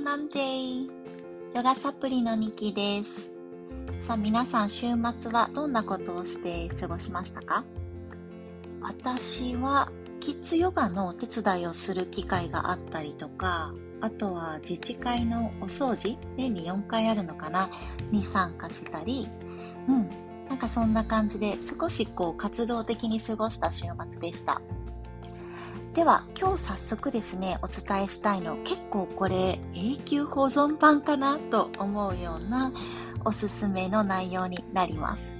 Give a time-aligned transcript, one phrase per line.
[0.00, 0.88] Monday!
[1.54, 3.30] ヨガサプリのニキです。
[4.08, 4.86] さあ皆さん週
[5.18, 7.64] 末はどんなことをして過ごしましたか？
[8.80, 17.68] 私はキッズヨガのお手伝いをする機会があったりとか、あとは自治会のお掃除、年に4回あるのかな、
[18.10, 19.28] に参加したり、
[19.86, 20.08] うん、
[20.48, 24.62] なんかそんな感じで少しこう活動的に過ごした週末でした。
[25.94, 32.72] では今日早速ですねお伝えしたいの結構これ永久保存版かなと思うような
[33.24, 35.38] おすすめの内容になります。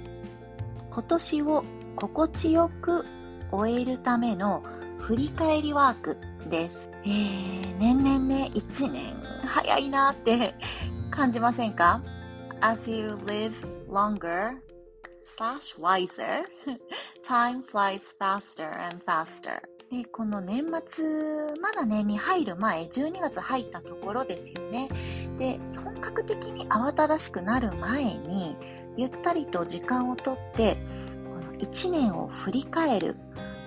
[0.91, 1.63] 今年を
[1.95, 3.05] 心地よく
[3.49, 4.61] 終えるための
[4.99, 6.17] 振り返りワーク
[6.49, 6.91] です。
[7.05, 9.15] えー、年々ね1年
[9.45, 10.53] 早いなって
[11.09, 12.03] 感じませんか
[12.59, 13.53] ？As you live
[13.89, 14.57] longer
[15.37, 16.43] slash wiser
[17.25, 19.61] time flies faster and faster.
[19.91, 21.05] で、この年末、
[21.61, 24.87] まだね、に入る前、12月入ったところですよね。
[25.37, 28.55] で、本格的に慌ただしくなる前に、
[28.95, 30.77] ゆったりと時間をとって、
[31.25, 33.17] この1年を振り返る。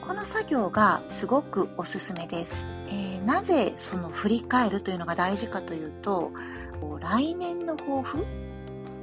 [0.06, 2.64] この作業がすごくおすすめです。
[2.88, 6.30] えー、なぜその振り返るというのが大事かというと、
[7.00, 8.24] 来年の抱負？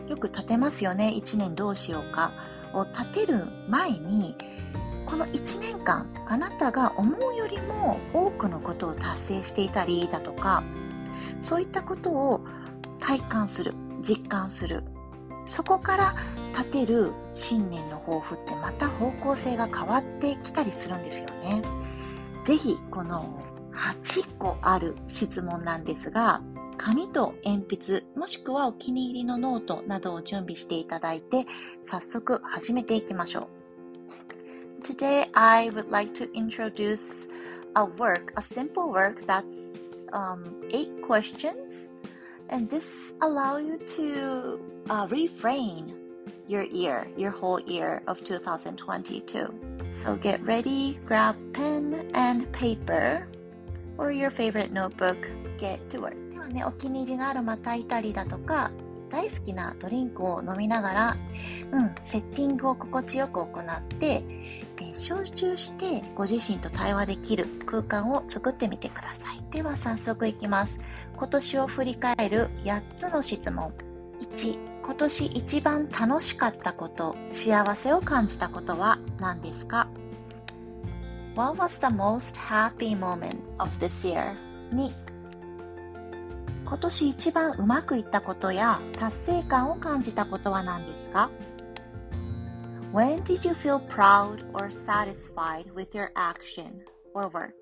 [0.08, 1.13] よく立てますよね。
[1.16, 2.33] 1年どうしようか
[2.73, 4.35] を立てる前に、
[5.11, 10.63] この1年間あなたが思うよりも多くのことを達成していたりだとか
[11.41, 12.39] そういったことを
[13.01, 14.85] 体感する実感する
[15.45, 16.15] そこから
[16.53, 21.61] 立てる新年の抱負ってまた方向性が変わってきたりするんですよね。
[22.45, 26.41] ぜひこの8個ある質問なんですが
[26.77, 31.45] 紙と鉛筆もしくはお気に入りのノートなどを準備していただいて
[31.89, 33.60] 早速始めていきましょう。
[34.82, 37.27] Today, I would like to introduce
[37.74, 39.55] a work, a simple work that's
[40.12, 41.74] um, eight questions,
[42.48, 42.87] and this
[43.20, 45.94] allow you to uh, refrain
[46.47, 49.53] your year, your whole year of 2022.
[50.03, 53.26] So get ready, grab pen and paper,
[53.98, 55.19] or your favorite notebook.
[55.59, 56.16] Get to work.
[56.37, 58.70] ではね、お気に入りのアロマ炊いたりだとか、
[59.10, 61.16] 大好きなドリンクを飲みながら、
[61.72, 64.22] うん、セッティングを心地よく行って、
[64.94, 69.44] 集中してご自身と対話できる空間を作ってみてください。
[69.52, 70.78] では早速いきます。
[71.16, 73.72] 今年を振り返る8つの質問。
[74.36, 79.88] 1、今年一番楽しかったこと、幸せを感じたことは何ですか
[81.36, 84.36] ?What was the most happy moment of this year?
[84.74, 84.92] 2、
[86.66, 91.30] 今年一番うまくいったことや達成感を感じたことは何ですか？
[92.91, 97.56] When did you feel proud or satisfied with your action or work?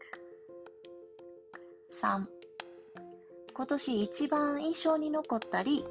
[2.01, 2.25] 3.
[3.53, 5.85] 今年一番印象に残ったり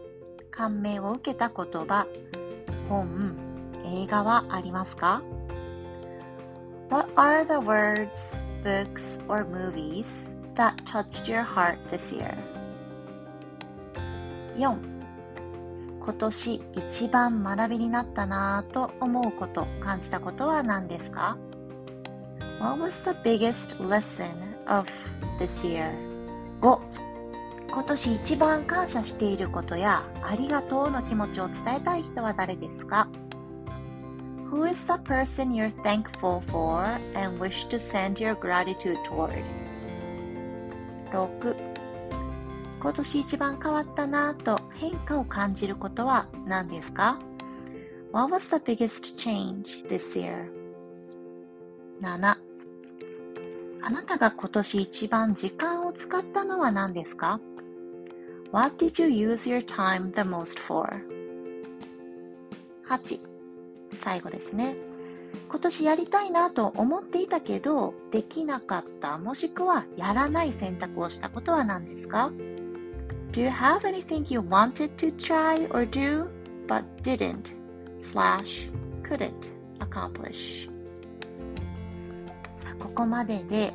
[0.50, 2.08] 感銘を受けた言葉、
[2.88, 3.36] 本、
[3.84, 5.22] 映画はありますか
[6.90, 8.08] What are the words,
[8.64, 10.06] books, or movies
[10.56, 12.34] that touched your heart this year?
[14.56, 14.97] 4
[16.08, 21.36] 今年一番学びになったなぁと思うこと、感じたことは何ですか
[22.58, 24.32] ?What was the biggest lesson
[24.66, 24.88] of
[25.38, 25.92] this year?
[26.62, 26.80] 5
[27.70, 33.06] 今年一番感謝していることやありがとうの気持ちを伝えたい人は誰ですか
[34.50, 39.44] Who is the person you're thankful for and wish to send your gratitude toward?
[41.12, 41.77] 6
[42.80, 47.18] 今年一番変わったなぁと変化を感じることは何ですか
[48.12, 50.48] ?What was the biggest change this year?
[52.00, 52.36] 7
[53.80, 57.40] あなたが今年一番時間を使ったのは何ですか
[58.52, 61.02] ?What did you use your time the most for?
[62.88, 63.20] 8
[64.02, 64.76] 最後ですね。
[65.50, 72.30] 今年やりたいなと思っていたけど、できなかった、もしくはやらない選択をしたことは何ですか？
[73.30, 76.28] Do you have anything you wanted to try or do
[76.66, 77.52] but didn't
[78.10, 78.68] slash
[79.02, 80.68] couldn't accomplish?
[82.78, 83.74] ここまでで、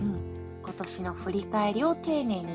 [0.00, 0.20] うん、
[0.62, 2.46] 今年の振り返りを丁寧に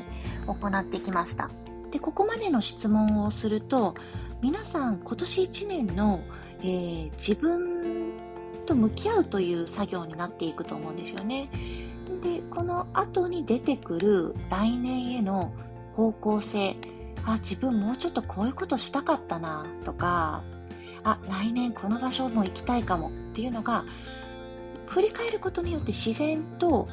[0.46, 1.50] 行ってきました。
[1.90, 3.94] で、ここまでの質問をすると、
[4.40, 6.20] 皆さん今年1年の、
[6.60, 8.12] えー、自分
[8.64, 11.50] と向き合うという作業になっていくと思うんですよね。
[12.22, 15.52] で、この後に出てくる来年への
[15.96, 16.76] 方向性
[17.24, 20.42] あ自分もうちょっとこういうことしたかったなとか
[21.04, 23.84] あ来年この場所も行きたいかもっていうのが
[24.86, 26.88] 振り返ることによって自然と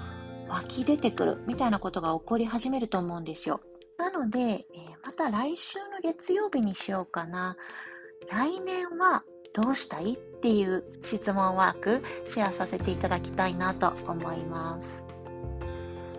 [0.48, 3.62] 湧き出てくるみたいなことが起こり始めると思うんですよ
[4.00, 4.66] なので、え
[5.04, 7.58] また来週の月曜日にしようかな。
[8.32, 9.24] 来年は
[9.54, 14.99] どうしたいっていう質問ワークシェアさせていただきたいなと思います。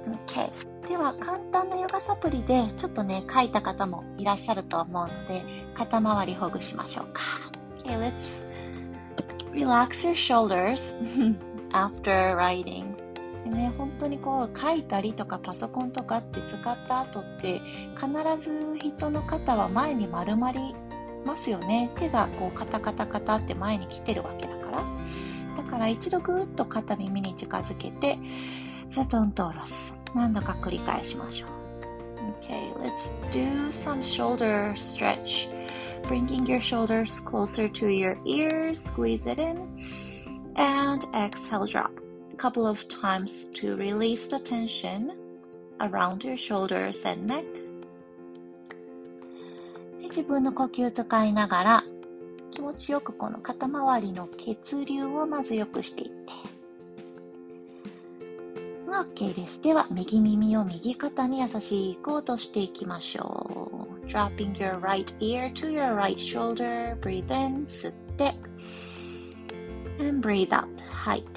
[0.07, 0.89] OK。
[0.89, 5.43] では、簡単なヨガサプリでちょっとね、書いた方もいらっしゃると思うので、
[5.75, 7.23] 肩周りほぐしましょうか。
[7.85, 8.45] Okay, let's
[9.53, 10.95] relax your shoulders
[11.73, 12.95] after writing.
[13.45, 17.61] でね、本当にこう書いたりとかパソコンとかって使った後って
[17.97, 20.75] 必ず人の肩は前に丸まり
[21.25, 21.91] ますよね。
[21.97, 24.85] 手がこうカタカタカタって前に来てるわけだから。
[25.57, 28.19] だから一度ぐーっと肩耳に近づけて、
[28.93, 29.97] ザトンと下ろす。
[30.15, 31.51] 何度か繰り返しましょう。
[32.41, 35.49] Okay, let's do some shoulder stretch.
[36.09, 39.59] Bringing your shoulders closer to your ears, squeeze it in,
[40.57, 41.91] and exhale, drop.
[42.33, 45.13] A couple of times to release the tension
[45.79, 47.45] around your shoulders and neck.
[50.03, 51.85] 自分の呼吸使いながら
[52.51, 56.50] 気持ちよくこの肩周りの血流をまず良くしていって。
[59.01, 59.63] OK です。
[59.63, 64.07] では、右耳を右肩に優しく落としていきましょう。
[64.07, 67.01] dropping your right ear to your right shoulder.
[67.01, 68.35] breathe in, 吸って。
[69.99, 71.31] and breathe out, 吐いて。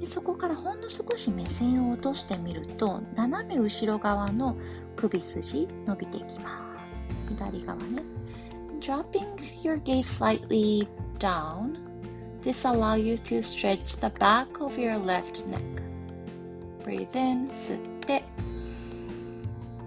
[0.00, 4.56] でそこからほんの少し目線を落としてみると、斜め後ろ側の
[4.96, 7.06] 首筋伸びていきます。
[7.28, 8.02] 左側ね。
[8.80, 10.88] Dropping your gaze slightly
[11.18, 11.85] down.
[12.46, 15.60] This allows you to stretch the back of your left neck.
[16.84, 18.22] Breathe in, 吸って、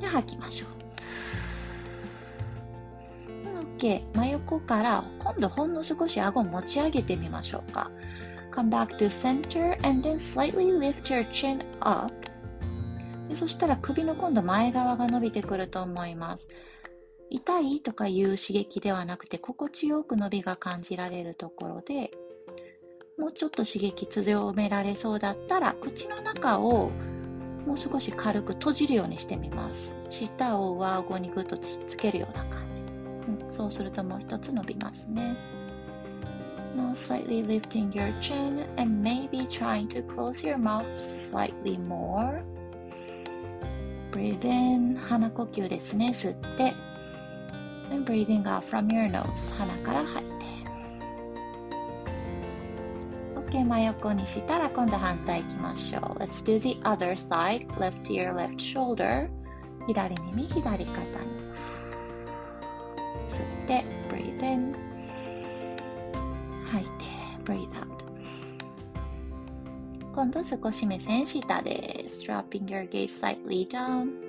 [0.02, 0.70] で吐きましょう。
[3.78, 4.04] OK。
[4.14, 7.90] 真横から今度ほんの少し顎を持ち上げてみましょうか。
[8.52, 12.14] Come back to center and then slightly lift your chin up
[13.30, 16.50] でそしたら首の今度前側が伸びてくると思います。
[17.30, 22.12] 痛いとかいう刺激ではなくて心地よく伸びが感じられるところで
[23.20, 26.90] もうちょっと刺激強められそうだったら口の中を
[27.66, 29.94] もう少し軽く閉じるようにしてみます。
[30.10, 31.58] 舌を上顎にぐっと
[31.88, 32.82] つけるような感じ。
[33.46, 35.36] うん、そうするともう一つ伸びますね。
[36.76, 40.86] Now slightly lifting your chin and maybe trying to close your mouth
[41.30, 42.42] slightly more.
[44.12, 46.74] breathe in 鼻呼吸ですね吸って
[47.92, 49.26] and breathing out from your nose
[49.58, 50.59] 鼻から吐いて
[53.50, 59.28] OK 真横にしたら今度反対いきましょう Let's do the other side left ear left shoulder
[59.88, 60.86] 左耳左肩に
[63.28, 64.76] 吸って breathe in
[66.72, 67.06] 吐いて
[67.44, 67.88] breathe out
[70.14, 72.22] 今度少し目線下です。
[72.22, 74.29] Dropping your gaze slightly down.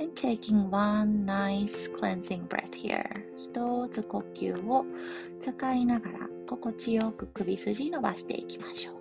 [0.00, 3.04] And taking one nice cleansing breath here.
[3.36, 4.84] 一つ呼吸を
[5.40, 8.94] 使いながら心地よく首筋伸ばしていきましょう。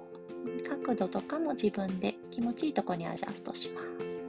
[0.70, 4.24] 角度とかも自分で気持ちいいとこにアジャストします。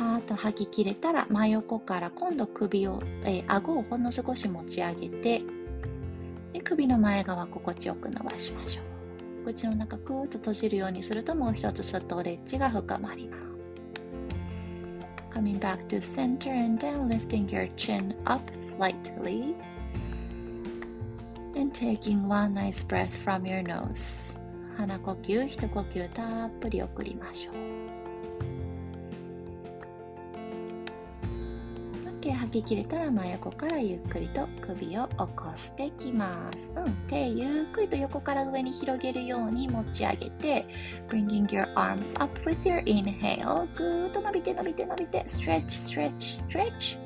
[0.00, 5.42] はーっと吐き切れたら真横から今度首を、えー、顎をほんの少し持ち上げて
[6.54, 8.80] で首の前側心地よく伸ばしましょ
[9.42, 13.49] う口の中クーッと閉じるようにするともう一つストレッチが深まります
[15.29, 18.41] Coming back to center and then lifting your chin up
[18.75, 19.55] slightly
[21.55, 24.25] and taking one nice breath from your nose
[24.77, 27.88] 鼻呼吸一呼吸たっぷり送りましょう
[32.20, 36.70] 息吐き切れたら真横からゆっくりと首を起こしていきます。
[36.76, 36.92] うん。
[37.08, 40.66] 手ゆっくりと横から上に広げるように持ち上げて、
[41.08, 43.66] bringing your arms up with your inhale.
[43.74, 46.98] ぐーっと伸びて伸びて伸びて、stretch, stretch, stretch.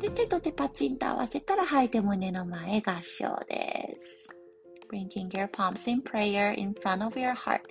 [0.00, 4.28] で、手と手パチンと合わせたら吐いて胸の前合掌です。
[4.90, 7.62] bringing your palms in prayer in front of your heart.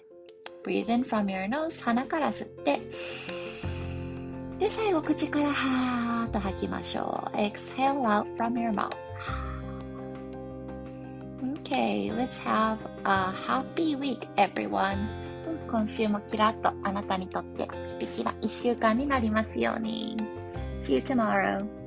[0.63, 1.79] Breathe in from your nose.
[1.83, 2.81] 鼻から吸って、
[4.61, 7.37] で、最後、口からはーと吐きましょう。
[7.37, 8.89] Exhale out from your mouth.
[11.63, 15.07] Okay, let's have a happy week, everyone.
[15.67, 20.17] 今週もキラッとあなたにとって素敵な一週間になりますように。
[20.81, 21.80] See you tomorrow.